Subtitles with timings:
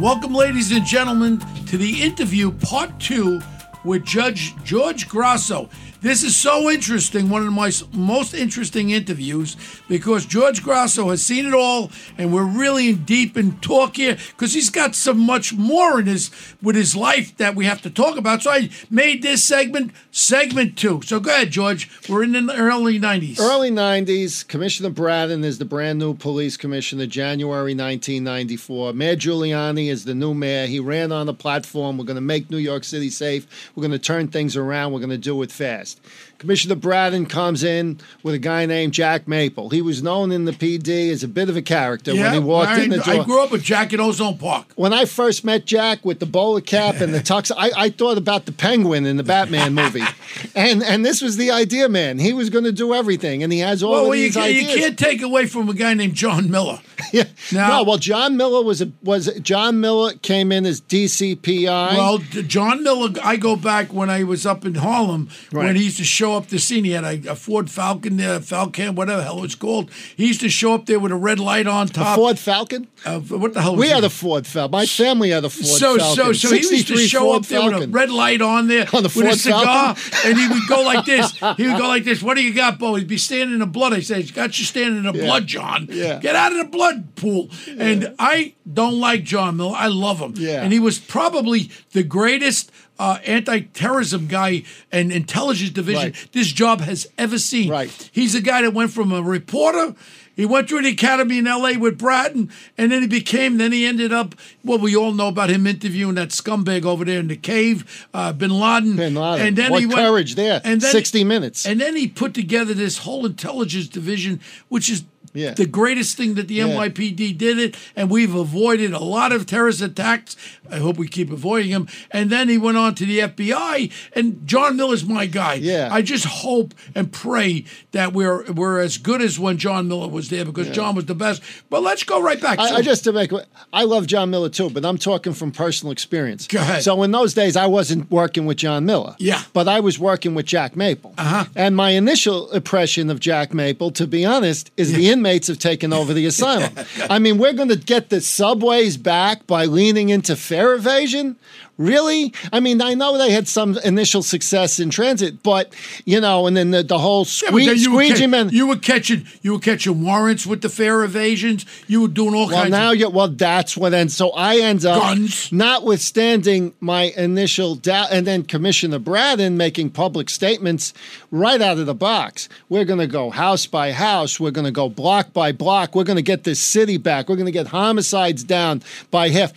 [0.00, 1.38] Welcome, ladies and gentlemen,
[1.68, 3.40] to the interview part two
[3.82, 5.70] with Judge George Grasso.
[6.06, 9.56] This is so interesting, one of my most interesting interviews,
[9.88, 14.54] because George Grasso has seen it all, and we're really deep in talk here, because
[14.54, 16.30] he's got so much more in his
[16.62, 18.42] with his life that we have to talk about.
[18.42, 21.02] So I made this segment segment two.
[21.02, 21.90] So go ahead, George.
[22.08, 23.40] We're in the early '90s.
[23.40, 28.92] Early 90s, Commissioner Bratton is the brand new police commissioner, January 1994.
[28.92, 30.68] Mayor Giuliani is the new mayor.
[30.68, 31.98] He ran on the platform.
[31.98, 33.72] We're going to make New York City safe.
[33.74, 34.92] We're going to turn things around.
[34.92, 38.92] We're going to do it fast podcast Commissioner Bratton comes in with a guy named
[38.92, 39.70] Jack Maple.
[39.70, 42.70] He was known in the PD as a bit of a character when he walked
[42.70, 43.22] I, in the door.
[43.22, 44.66] I grew up with Jack at Ozone Park.
[44.76, 48.18] when I first met Jack with the bowler cap and the tux, I, I thought
[48.18, 50.04] about the penguin in the Batman movie,
[50.54, 52.18] and and this was the idea, man.
[52.18, 54.66] He was going to do everything, and he has all Well, you, these can't- you
[54.66, 56.80] can't take away from a guy named John Miller.
[57.12, 57.24] Yeah.
[57.52, 61.96] Now- no, well, John Miller was a, was John Miller came in as DCPI.
[61.96, 65.98] Well, John Miller, I go back when I was up in Harlem when he used
[65.98, 66.84] to show up the scene.
[66.84, 69.90] He had a, a Ford Falcon, uh, Falcon, whatever the hell it's called.
[70.16, 72.16] He used to show up there with a red light on a top.
[72.16, 72.88] Ford Falcon.
[73.04, 73.76] Uh, what the hell?
[73.76, 73.94] We it?
[73.94, 74.72] had a Ford Falcon.
[74.72, 76.16] My family had a Ford so Falcon.
[76.16, 78.86] so so he used to show Ford up there with a red light on there
[78.92, 80.30] On the with a Ford cigar, Falcon?
[80.30, 81.32] and he would go like this.
[81.56, 82.22] He would go like this.
[82.22, 82.94] What do you got, Bo?
[82.94, 83.92] He'd be standing in the blood.
[83.92, 85.88] I said, got you standing in the blood, John.
[85.90, 86.18] Yeah.
[86.18, 89.74] Get out of the blood pool." And I don't like John Miller.
[89.76, 90.34] I love him.
[90.36, 90.62] Yeah.
[90.62, 92.72] And he was probably the greatest.
[92.98, 96.28] Uh, anti-terrorism guy and intelligence division Right.
[96.32, 97.68] this job has ever seen.
[97.70, 98.10] Right.
[98.12, 99.94] He's a guy that went from a reporter.
[100.34, 101.78] He went through the academy in L.A.
[101.78, 103.56] with Bratton, and then he became.
[103.56, 104.34] Then he ended up.
[104.62, 108.34] Well, we all know about him interviewing that scumbag over there in the cave, uh,
[108.34, 108.96] Bin Laden.
[108.96, 109.46] Bin Laden.
[109.46, 110.60] And then What he went, courage there.
[110.62, 111.64] And then 60 minutes.
[111.66, 115.04] And then he put together this whole intelligence division, which is.
[115.34, 115.54] Yeah.
[115.54, 116.66] The greatest thing that the Yeah.
[116.68, 120.36] NYPD did it, and we've avoided a lot of terrorist attacks.
[120.70, 121.88] I hope we keep avoiding them.
[122.10, 125.54] And then he went on to the FBI, and John Miller's my guy.
[125.54, 125.88] Yeah.
[125.90, 130.28] I just hope and pray that we're we're as good as when John Miller was
[130.30, 131.42] there because John was the best.
[131.70, 132.58] But let's go right back.
[132.58, 133.30] I, So- I just to make
[133.72, 136.46] I love John Miller too, but I'm talking from personal experience.
[136.46, 136.82] Go ahead.
[136.82, 139.14] So in those days, I wasn't working with John Miller.
[139.18, 139.42] Yeah.
[139.52, 141.14] but I was working with Jack Maple.
[141.18, 141.44] Uh-huh.
[141.54, 145.92] And my initial impression of Jack Maple, to be honest, is the inmates have taken
[145.92, 146.72] over the asylum.
[147.10, 151.36] I mean, we're going to get the subways back by leaning into fare evasion.
[151.78, 152.32] Really?
[152.52, 155.74] I mean, I know they had some initial success in transit, but
[156.06, 158.48] you know, and then the, the whole Yeah, but squee- then you were, squeegee man.
[158.50, 161.66] you were catching you were catching warrants with the fare evasions.
[161.86, 162.70] You were doing all Well, kinds.
[162.70, 164.16] now of, you well, that's what ends.
[164.16, 165.52] So I end up, Guns.
[165.52, 170.92] notwithstanding my initial doubt, and then Commissioner Bratton making public statements
[171.30, 172.48] right out of the box.
[172.68, 174.40] We're going to go house by house.
[174.40, 175.94] We're going to go block by block.
[175.94, 177.28] We're going to get this city back.
[177.28, 179.52] We're going to get homicides down by half.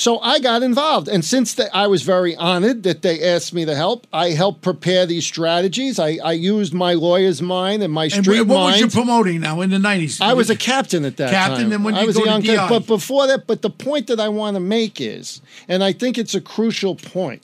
[0.00, 3.66] So I got involved, and since the, I was very honored that they asked me
[3.66, 5.98] to help, I helped prepare these strategies.
[5.98, 9.60] I, I used my lawyer's mind and my and street what was you promoting now
[9.60, 10.18] in the nineties?
[10.18, 11.56] I was a captain at that Captain, time.
[11.58, 12.58] Captain, and when I you was go a young kid.
[12.70, 16.16] But before that, but the point that I want to make is, and I think
[16.16, 17.42] it's a crucial point,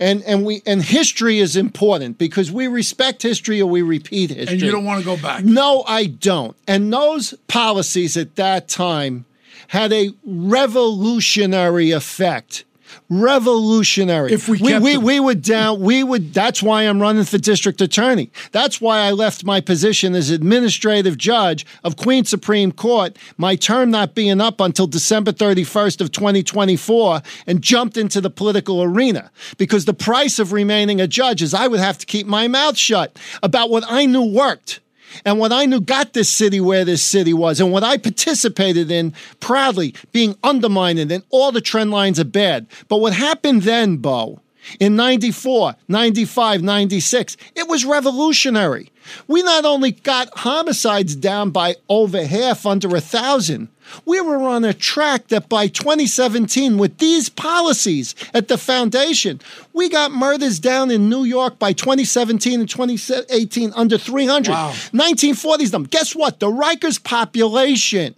[0.00, 4.54] and and we and history is important because we respect history or we repeat history.
[4.54, 5.44] and you don't want to go back.
[5.44, 6.56] No, I don't.
[6.66, 9.25] And those policies at that time
[9.68, 12.64] had a revolutionary effect.
[13.08, 14.32] Revolutionary.
[14.32, 15.04] If we we, kept we, them.
[15.04, 18.30] we would down, we would, that's why I'm running for district attorney.
[18.52, 23.90] That's why I left my position as administrative judge of Queen Supreme Court, my term
[23.90, 29.30] not being up until December 31st of 2024, and jumped into the political arena.
[29.56, 32.76] Because the price of remaining a judge is I would have to keep my mouth
[32.76, 34.80] shut about what I knew worked
[35.24, 38.90] and what I knew got this city where this city was, and what I participated
[38.90, 42.66] in proudly being undermined, and all the trend lines are bad.
[42.88, 44.40] But what happened then, Bo,
[44.80, 48.90] in 94, 95, 96, it was revolutionary.
[49.28, 53.68] We not only got homicides down by over half, under a thousand,
[54.04, 59.40] we were on a track that by 2017, with these policies at the foundation,
[59.72, 64.50] we got murders down in New York by 2017 and 2018 under 300.
[64.50, 64.70] Wow.
[64.92, 65.84] 1940s them.
[65.84, 66.40] Guess what?
[66.40, 68.14] The Rikers population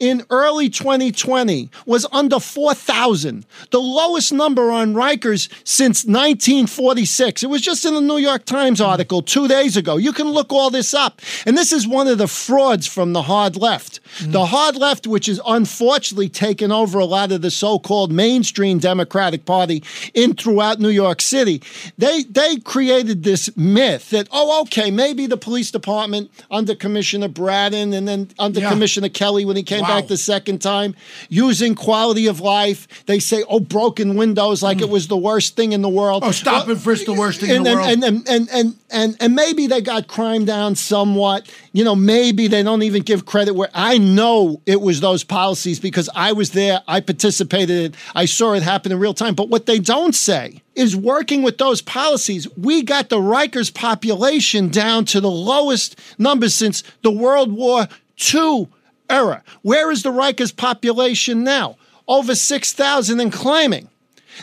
[0.00, 7.42] in early 2020 was under 4,000, the lowest number on Rikers since 1946.
[7.42, 9.96] It was just in the New York Times article two days ago.
[9.96, 11.20] You can look all this up.
[11.46, 14.00] And this is one of the frauds from the hard left.
[14.18, 14.32] Mm.
[14.32, 19.44] The hard left, which is unfortunately taken over a lot of the so-called mainstream Democratic
[19.44, 19.82] Party
[20.14, 21.62] in throughout New York City,
[21.98, 27.92] they they created this myth that oh okay maybe the police department under Commissioner Bratton
[27.92, 28.70] and then under Yeah.
[28.70, 30.00] Commissioner Kelly when he came Wow.
[30.00, 30.94] back the second time
[31.28, 32.88] using quality of life.
[33.06, 34.90] They say oh broken windows like it mm.
[34.90, 36.22] was the worst thing in the world.
[36.24, 37.90] Oh, stop and frisk the worst thing in the and, world.
[37.90, 41.50] And, and, and, and, and, and maybe they got crime down somewhat.
[41.72, 45.80] You know, maybe they don't even give credit where I know it was those policies
[45.80, 49.34] because I was there, I participated in it, I saw it happen in real time.
[49.34, 54.68] But what they don't say is working with those policies, we got the Rikers population
[54.68, 57.88] down to the lowest numbers since the World War
[58.34, 58.68] II
[59.08, 59.42] era.
[59.62, 61.76] Where is the Rikers population now?
[62.08, 63.88] Over 6,000 and climbing.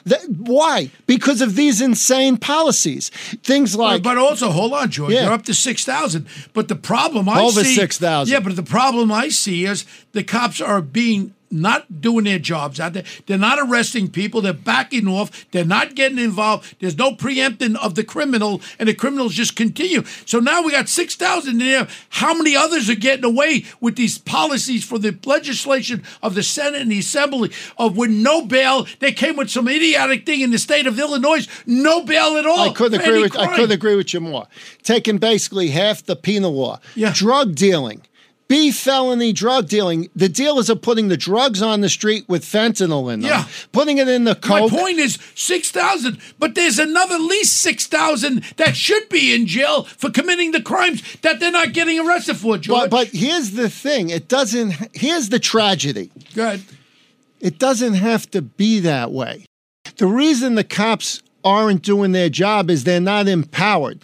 [0.05, 0.89] That, why?
[1.05, 3.09] Because of these insane policies.
[3.43, 5.13] Things like but also, hold on, George.
[5.13, 5.25] Yeah.
[5.25, 6.25] You're up to six thousand.
[6.53, 8.31] But the problem I Over see 6,000.
[8.31, 12.79] Yeah, but the problem I see is the cops are being not doing their jobs
[12.79, 13.03] out there.
[13.27, 14.41] They're not arresting people.
[14.41, 15.45] They're backing off.
[15.51, 16.75] They're not getting involved.
[16.79, 20.03] There's no preempting of the criminal, and the criminals just continue.
[20.25, 21.87] So now we got six thousand there.
[22.09, 26.81] How many others are getting away with these policies for the legislation of the Senate
[26.81, 28.87] and the Assembly of with no bail?
[28.99, 32.69] They came with some idiotic thing in the state of Illinois, no bail at all.
[32.69, 34.47] I couldn't agree with I couldn't agree with you more.
[34.81, 36.79] Taking basically half the penal law.
[36.95, 37.13] Yeah.
[37.13, 38.01] Drug dealing.
[38.47, 40.09] B felony drug dealing.
[40.15, 43.29] The dealers are putting the drugs on the street with fentanyl in them.
[43.29, 43.45] Yeah.
[43.71, 44.61] Putting it in the car.
[44.61, 49.83] My point is 6,000, but there's another at least 6,000 that should be in jail
[49.83, 52.89] for committing the crimes that they're not getting arrested for, But, George.
[52.89, 54.09] but here's the thing.
[54.09, 56.11] It doesn't here's the tragedy.
[56.35, 56.61] Good.
[57.39, 59.45] It doesn't have to be that way.
[59.97, 64.01] The reason the cops aren't doing their job is they're not empowered.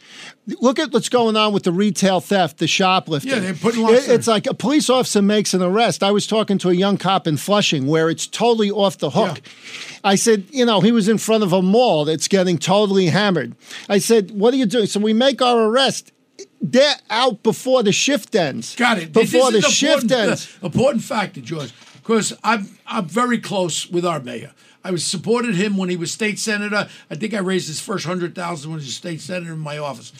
[0.61, 3.31] Look at what's going on with the retail theft, the shoplifting.
[3.31, 6.01] Yeah, they're putting It- It's like a police officer makes an arrest.
[6.03, 9.41] I was talking to a young cop in Flushing where it's totally off the hook.
[10.03, 13.55] I said, you know, he was in front of a mall that's getting totally hammered.
[13.87, 14.87] I said, what are you doing?
[14.87, 16.11] So we make our arrest.
[16.61, 18.75] They're out before the shift ends.
[18.75, 19.13] Got it.
[19.13, 20.57] Before the shift ends.
[20.61, 24.51] uh, important factor, George, because I'm I'm very close with our mayor.
[24.89, 26.89] I was supported him when he was state senator.
[27.11, 29.77] I think I raised his first hundred thousand when he was state senator in my
[29.77, 30.11] office.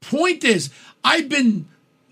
[0.00, 0.70] Point is,
[1.02, 1.66] I've been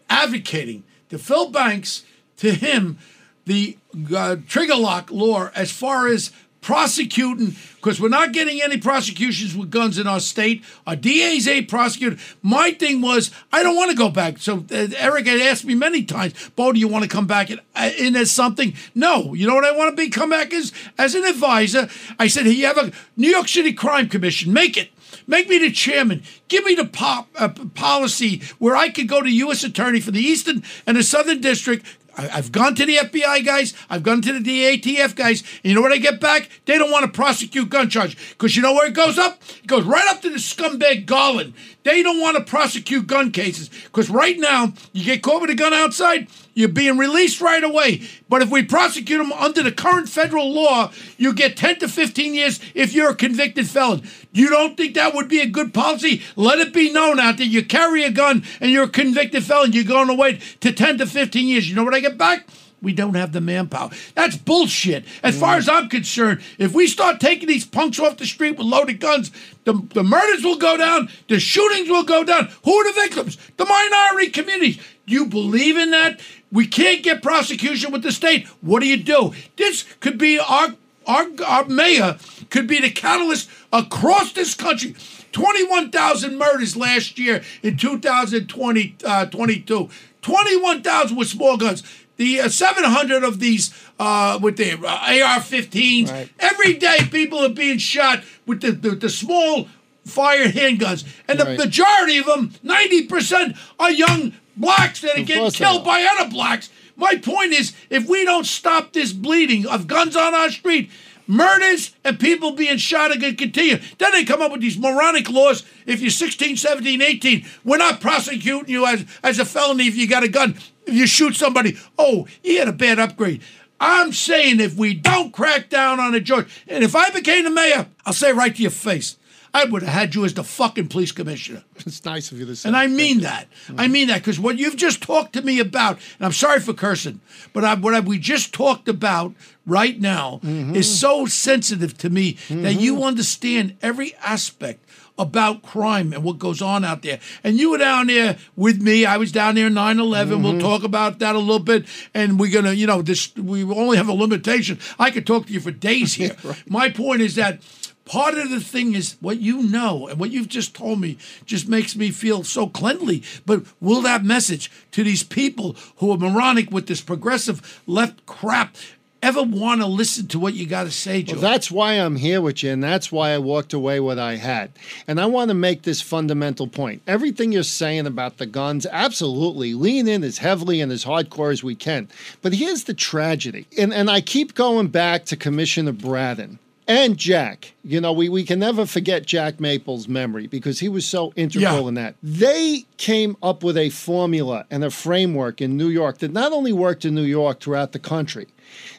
[0.08, 2.02] advocating to Phil Banks,
[2.38, 2.99] to him,
[3.46, 3.78] the
[4.12, 9.71] uh, trigger lock law as far as prosecuting, because we're not getting any prosecutions with
[9.71, 10.62] guns in our state.
[10.87, 12.21] Our DAs ain't prosecuted.
[12.43, 14.39] My thing was, I don't want to go back.
[14.39, 17.51] So uh, Eric had asked me many times, Bo, do you want to come back
[17.51, 18.75] in, uh, in as something?
[18.95, 19.35] No.
[19.35, 20.11] You know what I want to be?
[20.11, 21.89] Come back as, as an advisor.
[22.19, 24.53] I said, you have a New York City Crime Commission.
[24.53, 24.91] Make it.
[25.27, 26.23] Make me the chairman.
[26.49, 29.65] Give me the pop, uh, policy where I could go to U.S.
[29.65, 31.87] Attorney for the Eastern and the Southern District.
[32.20, 33.72] I, I've gone to the FBI guys.
[33.88, 35.40] I've gone to the DATF guys.
[35.40, 36.50] And you know what I get back?
[36.67, 39.40] They don't want to prosecute gun charge because you know where it goes up?
[39.62, 41.55] It goes right up to the scumbag Garland.
[41.82, 45.55] They don't want to prosecute gun cases because right now you get caught with a
[45.55, 46.28] gun outside,
[46.61, 48.03] you're being released right away.
[48.29, 52.35] But if we prosecute them under the current federal law, you get 10 to 15
[52.35, 54.03] years if you're a convicted felon.
[54.32, 56.23] You don't think that would be a good policy?
[56.37, 59.73] Let it be known out there you carry a gun and you're a convicted felon,
[59.73, 61.69] you're going to wait to 10 to 15 years.
[61.69, 62.46] You know what I get back?
[62.82, 63.91] We don't have the manpower.
[64.15, 65.05] That's bullshit.
[65.23, 68.67] As far as I'm concerned, if we start taking these punks off the street with
[68.67, 69.31] loaded guns,
[69.65, 72.49] the, the murders will go down, the shootings will go down.
[72.65, 73.37] Who are the victims?
[73.58, 74.79] The minority communities.
[75.06, 76.20] You believe in that?
[76.53, 78.47] We can't get prosecution with the state.
[78.61, 79.33] What do you do?
[79.57, 80.75] This could be our
[81.07, 82.19] our, our mayor
[82.51, 84.95] could be the catalyst across this country.
[85.33, 89.89] 21,000 murders last year in 2020, uh, 22.
[90.23, 91.83] 21,000 with small guns.
[92.17, 96.29] The uh, 700 of these uh, with the uh, AR-15s.
[96.39, 99.69] Every day, people are being shot with the, the, the small
[100.05, 101.59] fired handguns, and the Right.
[101.59, 106.71] majority of them, 90%, are young blacks that are getting killed by other blacks.
[106.97, 110.91] My point is, if we don't stop this bleeding of guns on our street,
[111.27, 113.79] murders and people being shot are going to continue.
[113.99, 115.65] Then they come up with these moronic laws.
[115.87, 120.09] If you're 16, 17, 18, we're not prosecuting you as, as a felony if you
[120.09, 120.57] got a gun.
[120.87, 123.43] If you shoot somebody, oh, he had a bad upgrade.
[123.79, 127.51] I'm saying if we don't crack down on it, George, and if I became the
[127.51, 129.17] mayor, I'll say right to your face,
[129.53, 131.65] I would have had you as the fucking police commissioner.
[131.87, 132.69] It's nice of you to say.
[132.69, 133.49] And I mean that.
[133.79, 136.75] I mean that because what you've just talked to me about, and I'm sorry for
[136.75, 137.21] cursing,
[137.55, 139.33] but I, what I, we just talked about
[139.67, 140.75] right now Mm-hmm.
[140.77, 144.85] is so sensitive to me that you understand every aspect
[145.19, 147.19] about crime and what goes on out there.
[147.45, 149.05] And you were down there with me.
[149.05, 150.35] I was down there 9 11.
[150.35, 150.43] Mm-hmm.
[150.45, 151.85] We'll talk about that a little bit.
[152.15, 154.79] And we're going to, you know, this we only have a limitation.
[154.99, 156.37] I could talk to you for days here.
[156.69, 157.61] My point is that
[158.05, 161.69] Part of the thing is what you know and what you've just told me just
[161.69, 163.23] makes me feel so cleanly.
[163.47, 168.75] But will that message to these people who are moronic with this progressive left crap
[169.23, 171.35] ever want to listen to what you got to say, Joe?
[171.35, 174.37] Well, that's why I'm here with you, and that's why I walked away what I
[174.37, 174.73] had.
[175.07, 177.03] And I want to make this fundamental point.
[177.07, 181.63] Everything you're saying about the guns, absolutely, lean in as heavily and as hardcore as
[181.63, 182.09] we can.
[182.43, 186.59] But here's the tragedy, and, and I keep going back to Commissioner Bratton.
[186.89, 191.06] And Jack, you know, we, we can never forget Jack Maple's memory because he was
[191.06, 191.89] so integral Yeah.
[191.89, 192.17] in that.
[192.22, 196.72] They came up with a formula and a framework in New York that not only
[196.72, 198.49] worked in New York throughout the country,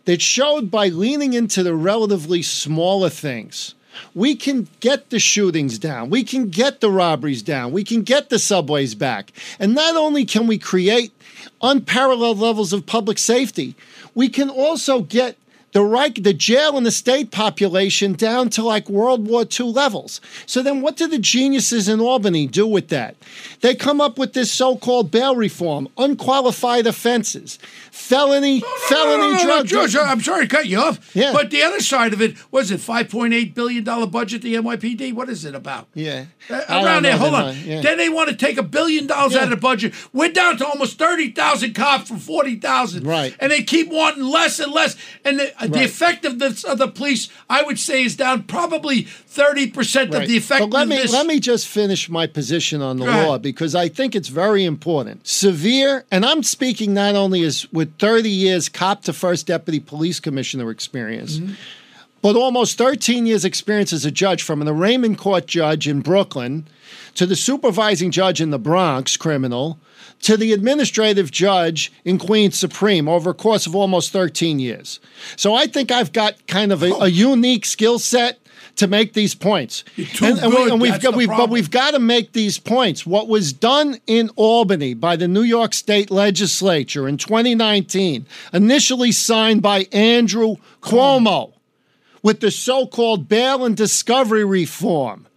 [0.05, 3.75] that showed by leaning into the relatively smaller things,
[4.15, 8.29] we can get the shootings down, we can get the robberies down, we can get
[8.29, 9.33] the subways back.
[9.59, 11.11] And not only can we create
[11.61, 13.75] unparalleled levels of public safety,
[14.15, 15.35] we can also get
[15.73, 20.19] the right the jail and the state population down to like World War II levels.
[20.45, 23.15] So then what do the geniuses in Albany do with that?
[23.61, 27.57] They come up with this so-called bail reform, unqualified offenses,
[27.91, 31.15] felony, felony No, no, no, drug George, I'm sorry to cut you off.
[31.15, 31.31] Yeah.
[31.33, 34.55] But the other side of it was it five point eight billion dollar budget the
[34.55, 35.13] NYPD.
[35.13, 35.87] What is it about?
[35.93, 36.25] Yeah.
[36.49, 37.55] Uh, around there, hold on.
[37.63, 37.81] yeah.
[37.81, 39.39] Then they want to take a billion dollars Yeah.
[39.39, 39.93] out of the budget.
[40.13, 43.05] We're down to almost thirty thousand cops from forty thousand.
[43.05, 43.35] Right.
[43.39, 44.95] And they keep wanting less and less.
[45.23, 45.85] And the, the Right.
[45.85, 50.27] effectiveness of the police, I would say, is down probably thirty percent of Right.
[50.27, 51.11] the But let effectiveness.
[51.11, 53.27] me let me just finish my position on the Go ahead.
[53.27, 55.27] law because I think it's very important.
[55.27, 60.19] Severe, and I'm speaking not only as with 30 years cop to first deputy police
[60.19, 61.53] commissioner experience, Mm-hmm.
[62.21, 66.65] but almost 13 years experience as a judge from an arraignment court judge in Brooklyn
[67.15, 69.79] to the supervising judge in the Bronx criminal
[70.21, 74.99] to the administrative judge in Queens Supreme over a course of almost 13 years.
[75.35, 78.37] So I think I've got kind of a, a unique skill set
[78.75, 79.83] to make these points.
[80.21, 83.05] And, and, we, and we've got we've but we've got to make these points.
[83.05, 89.61] What was done in Albany by the New York State Legislature in 2019, initially signed
[89.61, 91.53] by Andrew Cuomo,
[92.23, 95.27] with the so-called bail and discovery reform,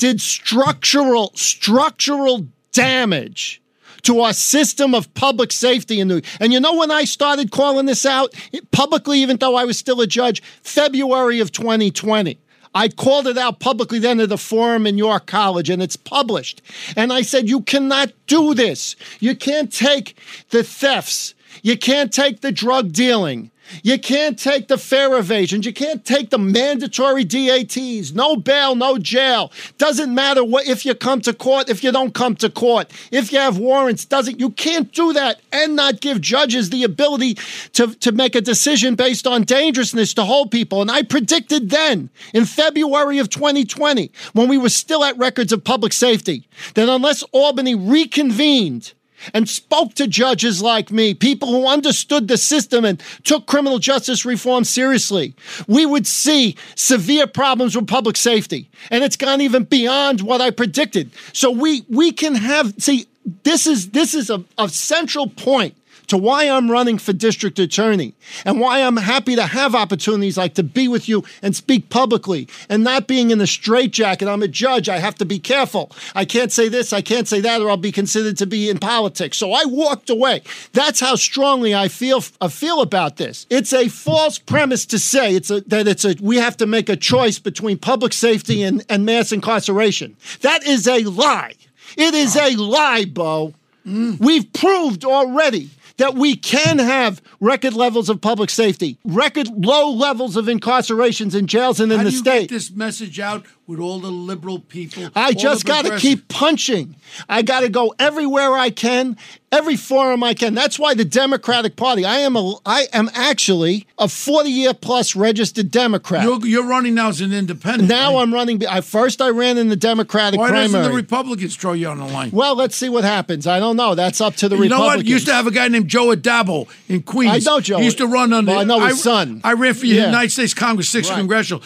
[0.00, 3.62] did structural structural damage
[4.02, 8.06] to our system of public safety in And you know when I started calling this
[8.06, 8.34] out
[8.72, 12.38] publicly, even though I was still a judge, February of 2020.
[12.74, 16.62] I called it out publicly then at the forum in York College, and it's published.
[16.96, 18.96] And I said, You cannot do this.
[19.18, 20.16] You can't take
[20.50, 21.34] the thefts.
[21.62, 23.50] You can't take the drug dealing.
[23.82, 25.66] You can't take the fare evasions.
[25.66, 28.12] You can't take the mandatory DATs.
[28.12, 29.52] No bail, no jail.
[29.78, 33.32] Doesn't matter what if you come to court, if you don't come to court, if
[33.32, 37.34] you have warrants, doesn't you can't do that and not give judges the ability
[37.72, 40.80] to, to make a decision based on dangerousness to hold people.
[40.80, 45.64] And I predicted then in February of 2020, when we were still at records of
[45.64, 48.92] public safety, that unless Albany reconvened
[49.34, 54.24] and spoke to judges like me, people who understood the system and took criminal justice
[54.24, 55.34] reform seriously,
[55.66, 58.68] we would see severe problems with public safety.
[58.90, 61.10] And it's gone even beyond what I predicted.
[61.32, 63.06] So we we can have see
[63.44, 65.74] this is this is a, a central point
[66.10, 68.14] to why I'm running for district attorney
[68.44, 72.48] and why I'm happy to have opportunities like to be with you and speak publicly
[72.68, 74.26] and not being in the straitjacket.
[74.26, 74.88] I'm a judge.
[74.88, 75.92] I have to be careful.
[76.14, 78.78] I can't say this, I can't say that, or I'll be considered to be in
[78.78, 79.38] politics.
[79.38, 80.42] So I walked away.
[80.72, 83.46] That's how strongly I feel I feel about this.
[83.48, 86.88] It's a false premise to say it's a, that it's a we have to make
[86.88, 90.16] a choice between public safety and, and mass incarceration.
[90.40, 91.54] That is a lie.
[91.96, 93.54] It is a lie, Bo.
[93.86, 94.20] Mm.
[94.20, 100.34] We've proved already that we can have record levels of public safety, record low levels
[100.34, 102.40] of incarcerations in jails and in How the do you state.
[102.48, 105.08] get this message out with all the liberal people?
[105.14, 106.96] I just got to keep punching.
[107.28, 109.16] I got to go everywhere I can,
[109.52, 110.54] every forum I can.
[110.54, 112.04] That's why the Democratic Party.
[112.04, 112.56] I am a.
[112.66, 116.22] I am actually a forty-year plus registered Democrat.
[116.24, 117.88] You're, you're running now as an independent.
[117.88, 118.22] now right?
[118.22, 118.64] I'm running.
[118.66, 120.72] I first I ran in the Democratic Why primary.
[120.72, 122.30] doesn't the Republicans throw you on the line?
[122.32, 123.46] well, let's see what happens.
[123.46, 123.94] I don't know.
[123.94, 124.96] That's up to the You know Republicans.
[124.98, 125.06] what?
[125.06, 127.46] You used to have a guy named Joe Addabbo in Queens.
[127.46, 127.78] I know Joe.
[127.78, 128.50] He used to run under.
[128.52, 128.60] Well.
[128.60, 129.40] I know his son.
[129.44, 130.06] I ran for Yeah.
[130.06, 131.18] United States Congress, sixth Right.
[131.18, 131.62] congressional.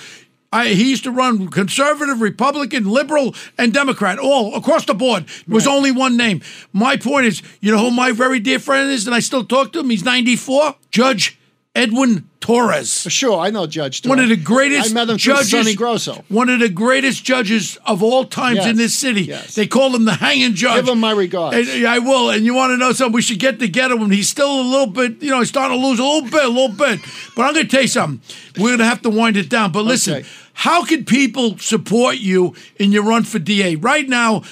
[0.55, 5.25] I, he used to run conservative, Republican, liberal, and Democrat, all across the board.
[5.25, 6.43] It was only one name.
[6.73, 9.73] My point is, you know who my very dear friend is, and I still talk
[9.73, 9.91] to him.
[9.91, 10.77] He's 94.
[10.93, 11.37] Judge
[11.77, 13.07] Edwin Torres.
[13.09, 14.03] Sure, I know Judge.
[14.03, 14.11] Torres.
[14.11, 16.25] One of the greatest I met him judges, Sonny Grosso.
[16.29, 19.23] one of the greatest judges of all times Yes, in this city.
[19.23, 19.55] yes.
[19.57, 20.77] They call him the hanging judge.
[20.85, 21.57] Give him my regards.
[21.69, 22.31] And I will.
[22.31, 23.15] And you want to know something?
[23.15, 25.85] We should get together when he's still a little bit, you know, he's starting to
[25.87, 27.01] lose a little bit, a little bit.
[27.35, 28.21] But I'm going to tell you something.
[28.63, 29.73] We're going to have to wind it down.
[29.73, 30.29] But listen, Okay.
[30.53, 33.75] how can people support you in your run for DA?
[33.77, 34.43] Right now,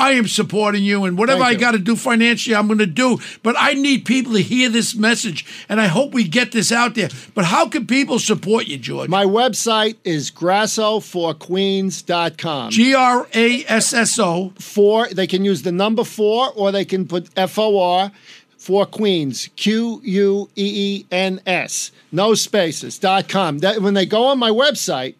[0.00, 2.86] I am supporting you, and whatever Thank I got to do financially, I'm going to
[2.86, 3.18] do.
[3.42, 6.94] But I need people to hear this message, and I hope we get this out
[6.94, 7.10] there.
[7.34, 9.10] But how can people support you, George?
[9.10, 12.70] My website is grassoforqueens.com.
[12.70, 14.52] G R A S S O.
[14.58, 15.08] four.
[15.08, 18.12] They can use the number four, or they can put F O R
[18.56, 19.48] for Queens.
[19.56, 21.90] Q U E E N S.
[22.12, 22.98] No spaces.
[22.98, 23.58] dot com.
[23.58, 25.14] That, when they go on my website,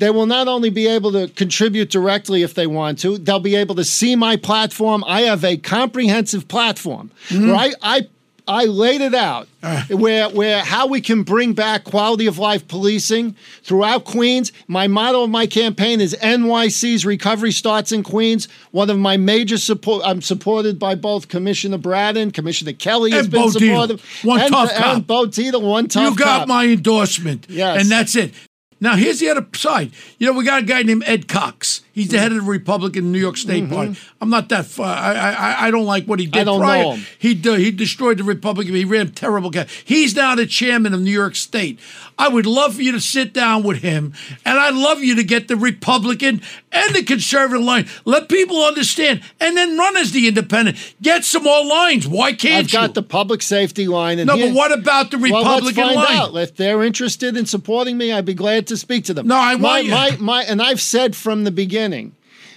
[0.00, 3.54] they will not only be able to contribute directly if they want to, they'll be
[3.54, 5.04] able to see my platform.
[5.06, 7.48] I have a comprehensive platform mm-hmm.
[7.48, 8.08] where I, I
[8.48, 9.84] I laid it out uh.
[9.90, 14.50] where where how we can bring back quality of life policing throughout Queens.
[14.66, 18.48] My motto of my campaign is NYC's recovery starts in Queens.
[18.70, 23.32] One of my major support I'm supported by both Commissioner Bratton, Commissioner Kelly has And
[23.32, 24.04] been Bo supportive.
[24.24, 25.06] One and, tough and cop.
[25.06, 26.48] Bo Dietl, one tough you got cop.
[26.48, 27.46] my endorsement.
[27.48, 27.82] Yes.
[27.82, 28.32] And that's it.
[28.80, 29.92] Now, here's the other side.
[30.18, 31.82] You know, we got a guy named Ed Cox.
[31.92, 33.96] He's the head of the Republican New York State Party.
[34.20, 34.86] I'm not that far.
[34.96, 36.40] I, I I don't like what he did Mm-hmm.
[36.40, 36.82] I don't prior.
[36.84, 37.06] know him.
[37.18, 38.74] He de- he destroyed the Republican.
[38.74, 39.50] He ran terrible.
[39.50, 39.66] Guy.
[39.84, 41.78] He's now the chairman of New York State.
[42.18, 44.12] I would love for you to sit down with him,
[44.44, 47.88] and I'd love you to get the Republican and the conservative line.
[48.04, 50.76] Let people understand, and then run as the independent.
[51.00, 52.06] Get some more lines.
[52.06, 52.78] Why can't you?
[52.78, 54.18] I've got the public safety line.
[54.18, 56.16] And no, here- but what about the Well, Republican let's find line?
[56.18, 56.36] out.
[56.36, 59.26] If they're interested in supporting me, I'd be glad to speak to them.
[59.26, 61.79] No, I my, want you- my my and I've said from the beginning,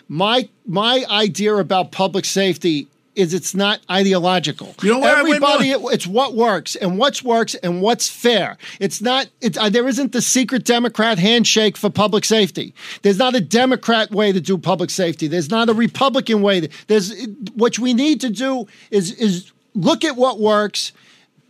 [0.08, 4.75] my my idea about public safety is it's not ideological.
[4.82, 5.94] You know where I went Everybody, wrong?
[5.94, 8.58] it's what works and what's works and what's fair.
[8.80, 9.27] It's not.
[9.42, 12.74] It's uh, there isn't the secret Democrat handshake for public safety.
[13.01, 15.27] There's not a Democrat way to do public safety.
[15.27, 16.62] There's not a Republican way.
[16.62, 17.14] To, there's
[17.53, 20.92] what we need to do is is look at what works,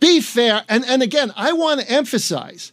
[0.00, 2.72] be fair, and and again, I want to emphasize.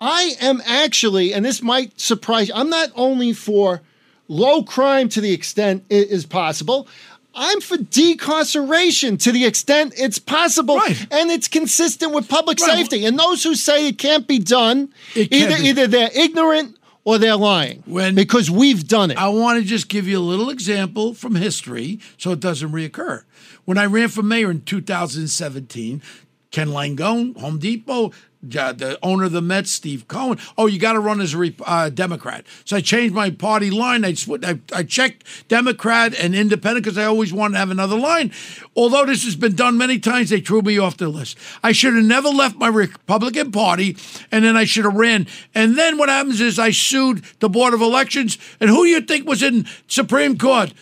[0.00, 3.82] I am actually, and this might surprise you, I'm not only for
[4.28, 6.86] low crime to the extent it is possible.
[7.34, 11.06] I'm for decarceration to the extent it's possible, Right.
[11.10, 12.76] and it's consistent with public Right.
[12.76, 13.04] safety.
[13.04, 15.68] And those who say it can't be done, can't either be.
[15.68, 17.82] either they're ignorant or they're lying.
[17.86, 19.18] When- because we've done it.
[19.18, 23.22] I want to just give you a little example from history so it doesn't reoccur.
[23.64, 26.02] When I ran for mayor in 2017,
[26.50, 28.10] Ken Langone, Home Depot,
[28.42, 30.38] the owner of the Mets, Steve Cohen.
[30.56, 32.46] Oh, you got to run as a uh, Democrat.
[32.64, 34.04] So I changed my party line.
[34.04, 37.96] I, sw- I, I checked Democrat and Independent because I always wanted to have another
[37.96, 38.32] line.
[38.76, 41.36] Although this has been done many times, they threw me off the list.
[41.62, 43.96] I should have never left my Republican Party,
[44.30, 45.26] and then I should have ran.
[45.54, 49.26] And then what happens is I sued the Board of Elections, and who you think
[49.26, 50.72] was in Supreme Court?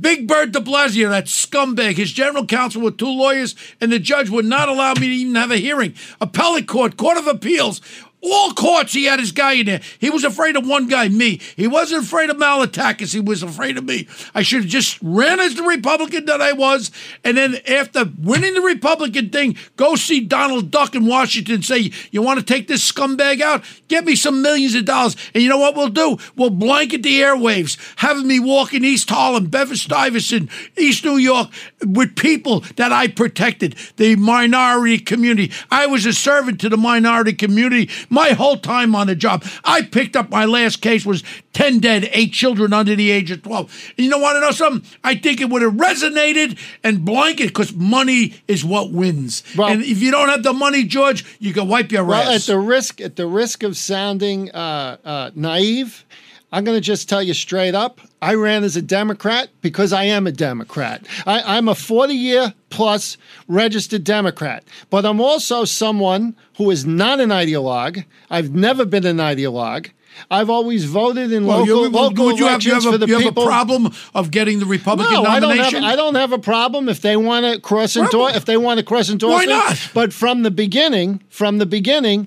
[0.00, 4.30] Big Bird de Blasio, that scumbag, his general counsel with two lawyers, and the judge
[4.30, 5.94] would not allow me to even have a hearing.
[6.20, 7.80] Appellate court, court of appeals,
[8.22, 9.80] all courts, he had his guy in there.
[9.98, 11.40] He was afraid of one guy, me.
[11.56, 13.12] He wasn't afraid of Malliotakis.
[13.12, 14.08] He was afraid of me.
[14.34, 16.90] I should have just ran as the Republican that I was,
[17.24, 21.92] and then after winning the Republican thing, go see Donald Duck in Washington and say,
[22.10, 23.64] you want to take this scumbag out?
[23.88, 25.16] Get me some millions of dollars.
[25.34, 26.18] And you know what we'll do?
[26.36, 31.50] We'll blanket the airwaves, having me walk in East Harlem, Bedford Stuyvesant, East New York,
[31.86, 35.52] with people that I protected, the minority community.
[35.70, 39.44] I was a servant to the minority community my whole time on the job.
[39.64, 41.22] I picked up my last case was
[41.54, 43.92] 10 dead, eight children under the age of 12.
[43.96, 44.88] And you know want to know something?
[45.02, 49.42] I think it would have resonated and blanket because money is what wins.
[49.56, 52.34] Well- and if you don't have the money, George, you can wipe your Well, at
[52.34, 52.46] ass.
[52.46, 56.04] the risk at the risk of sounding uh, uh, naive,
[56.52, 58.00] I'm going to just tell you straight up.
[58.20, 61.06] I ran as a Democrat because I am a Democrat.
[61.26, 63.16] I, I'm a 40 year plus
[63.48, 68.04] registered Democrat, but I'm also someone who is not an ideologue.
[68.28, 69.90] I've never been an ideologue.
[70.30, 72.94] I've always voted in Well, local, you- local would you have, you elections have, for
[72.96, 75.82] a, the you have a problem of getting the Republican No, I don't nomination?
[75.84, 75.92] have.
[75.92, 78.34] I don't have a problem if they want to cross endorse.
[78.36, 79.90] If they want to cross endorse, why not?
[79.94, 82.26] But from the beginning, from the beginning,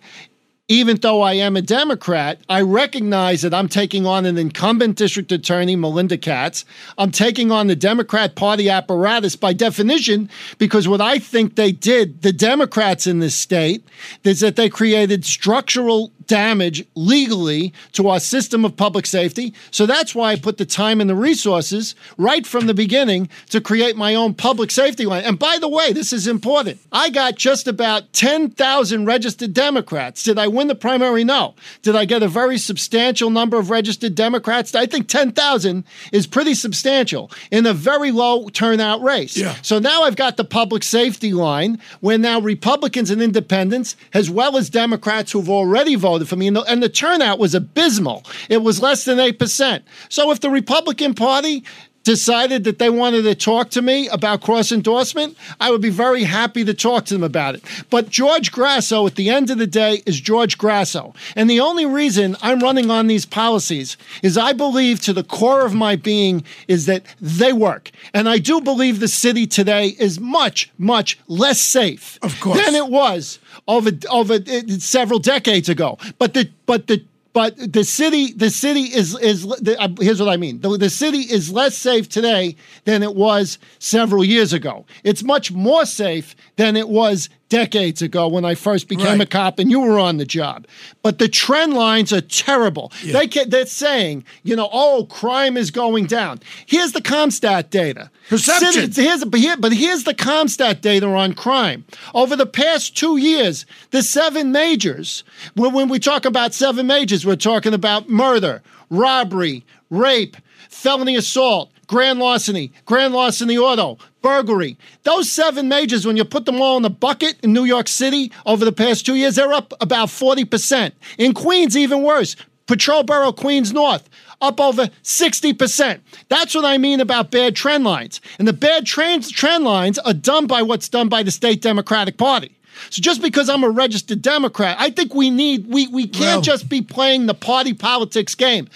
[0.69, 5.31] even though I am a Democrat, I recognize that I'm taking on an incumbent district
[5.33, 6.63] attorney, Melinda Katz.
[6.97, 12.21] I'm taking on the Democrat Party apparatus by definition, because what I think they did,
[12.21, 13.85] the Democrats in this state,
[14.23, 19.53] is that they created structural damage legally to our system of public safety.
[19.71, 23.59] So that's why I put the time and the resources right from the beginning to
[23.59, 25.25] create my own public safety line.
[25.25, 26.79] And by the way, this is important.
[26.93, 30.23] I got just about 10,000 registered Democrats.
[30.23, 31.23] Did I win the primary?
[31.23, 31.55] No.
[31.81, 34.73] Did I get a very substantial number of registered Democrats?
[34.75, 39.37] I think 10,000 is pretty substantial in a very low turnout race.
[39.37, 39.55] Yeah.
[39.61, 44.57] So now I've got the public safety line where now Republicans and independents, as well
[44.57, 48.23] as Democrats who've already voted for me, and the, and the turnout was abysmal.
[48.49, 49.83] It was less than 8%.
[50.09, 51.63] So if the Republican Party
[52.03, 56.23] decided that they wanted to talk to me about cross endorsement, I would be very
[56.23, 57.63] happy to talk to them about it.
[57.89, 61.13] But George Grasso, at the end of the day, is George Grasso.
[61.35, 65.65] And the only reason I'm running on these policies is I believe to the core
[65.65, 67.91] of my being is that they work.
[68.13, 72.63] And I do believe the city today is much, much less safe Of course.
[72.63, 75.97] than it was over over uh, several decades ago.
[76.17, 80.29] But the but the but the city the city is is the, uh, here's what
[80.29, 80.61] I mean.
[80.61, 84.85] The, the city is less safe today than it was several years ago.
[85.03, 89.21] It's much more safe than it was decades ago when I first became Right.
[89.21, 90.65] a cop and you were on the job.
[91.03, 92.91] But the trend lines are terrible.
[93.05, 96.39] They can, they're saying, you know, oh, crime is going down.
[96.65, 98.09] Here's the CompStat data.
[98.29, 98.89] Perception.
[98.89, 101.85] Citi- here's, but, here, but here's the CompStat data on crime.
[102.15, 107.23] Over the past two years, the seven majors, when, when we talk about seven majors,
[107.25, 110.37] we're talking about murder, robbery, rape,
[110.69, 114.77] felony assault, grand larceny, grand larceny auto, burglary.
[115.03, 118.31] Those seven majors, when you put them all in the bucket in New York City
[118.45, 120.91] over the past two years, they're up about 40%.
[121.17, 122.35] In Queens, even worse.
[122.65, 124.09] Patrol Borough, Queens North,
[124.41, 125.99] up over 60%.
[126.29, 128.21] That's what I mean about bad trend lines.
[128.39, 132.17] And the bad trend, trend lines are done by what's done by the state Democratic
[132.17, 132.57] Party.
[132.89, 136.41] So just because I'm a registered Democrat, I think we need we we can't Well-
[136.41, 138.67] just be playing the party politics game.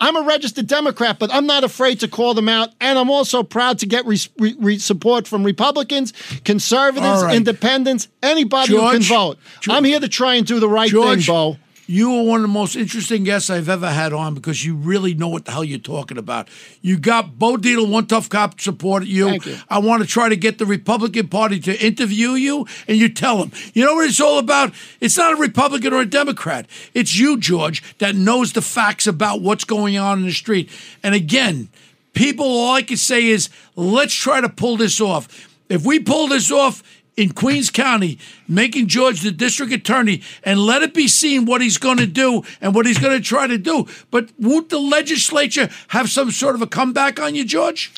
[0.00, 3.42] I'm a registered Democrat, but I'm not afraid to call them out, and I'm also
[3.42, 6.12] proud to get re- re- support from Republicans,
[6.44, 7.34] conservatives, right.
[7.36, 9.38] independents, anybody who can vote.
[9.60, 11.56] George- I'm here to try and do the right George, thing, Bo.
[11.90, 15.14] You are one of the most interesting guests I've ever had on because you really
[15.14, 16.50] know what the hell you're talking about.
[16.82, 19.30] You got Bo Dietl, one tough cop, supported you.
[19.30, 19.56] Thank you.
[19.70, 23.38] I want to try to get the Republican Party to interview you, and you tell
[23.38, 24.74] them, you know what it's all about?
[25.00, 26.66] It's not a Republican or a Democrat.
[26.92, 30.68] It's you, George, that knows the facts about what's going on in the street.
[31.02, 31.70] And again,
[32.12, 35.48] people, all I can say is, let's try to pull this off.
[35.70, 36.82] If we pull this off,
[37.18, 41.78] in Queens County, making George the district attorney, and let it be seen what he's
[41.78, 43.86] going to do and what he's going to try to do.
[44.10, 47.92] But won't the legislature have some sort of a comeback on you, George?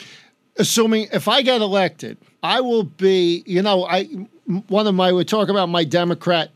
[0.60, 4.04] assuming if I get elected, I will be, you know, I
[4.68, 6.50] one of my we talk about my Democrat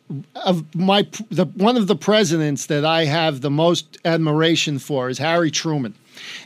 [0.44, 5.18] of my the one of the presidents that I have the most admiration for is
[5.18, 5.94] Harry Truman.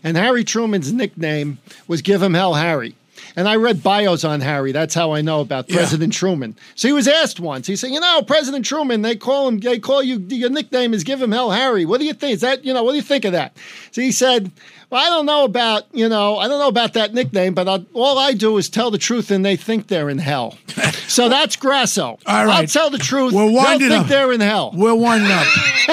[0.03, 2.95] And Harry Truman's nickname was Give Him Hell Harry.
[3.37, 4.73] And I read bios on Harry.
[4.73, 5.77] That's how I know about Yeah.
[5.77, 6.57] President Truman.
[6.75, 7.67] So he was asked once.
[7.67, 9.61] He said, "You know, President Truman, they call him.
[9.61, 10.19] They call you.
[10.29, 11.85] Your nickname is Give Him Hell Harry.
[11.85, 12.35] What do you think?
[12.35, 12.83] Is that you know?
[12.83, 13.57] What do you think of that?"
[13.93, 14.51] So he said,
[14.91, 16.39] "Well, I don't know about you know.
[16.39, 19.31] I don't know about that nickname, but I, all I do is tell the truth,
[19.31, 20.57] and they think they're in hell.
[21.09, 22.19] so that's Grasso.
[22.27, 22.61] All right.
[22.61, 23.33] I'll tell the truth.
[23.33, 24.09] We're They'll winding think up.
[24.09, 24.73] they're in hell.
[24.75, 25.47] We're winding up.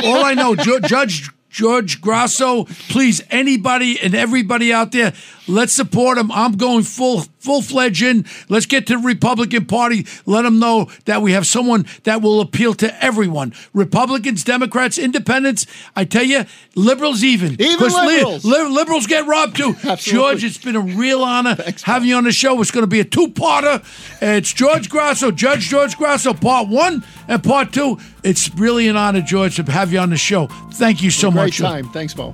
[0.03, 5.13] All I know, Ju- Judge George Grasso, please, anybody and everybody out there,
[5.47, 6.31] let's support him.
[6.31, 8.25] I'm going full full fledged in.
[8.49, 10.05] Let's get to the Republican Party.
[10.25, 13.53] Let them know that we have someone that will appeal to everyone.
[13.73, 15.65] Republicans, Democrats, Independents.
[15.95, 17.53] I tell you, liberals even.
[17.61, 18.45] Even li- liberals.
[18.45, 19.75] li- liberals get robbed too.
[19.97, 22.59] George, it's been a real honor having you on the show.
[22.61, 23.83] It's going to be a two-parter.
[24.21, 27.99] It's George Grasso, Judge George Grasso, part one and part two.
[28.23, 30.47] It's really an honor, George, to have you on the show.
[30.73, 31.59] Thank you so much.
[31.59, 31.89] Great time.
[31.89, 32.33] Thanks, Bo.